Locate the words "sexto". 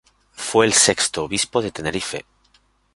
0.73-1.25